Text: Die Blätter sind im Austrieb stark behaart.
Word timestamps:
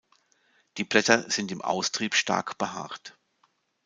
Die 0.77 0.83
Blätter 0.83 1.29
sind 1.29 1.51
im 1.51 1.61
Austrieb 1.61 2.15
stark 2.15 2.57
behaart. 2.57 3.19